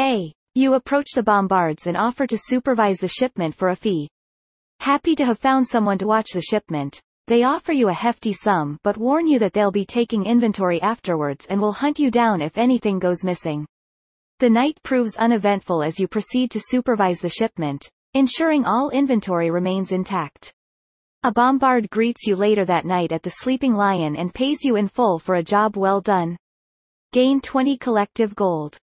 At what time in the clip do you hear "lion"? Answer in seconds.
23.74-24.14